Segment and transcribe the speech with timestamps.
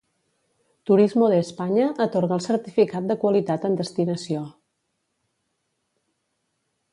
[0.87, 4.43] Turismo de España atorga el certificat de Qualitat en Destinació.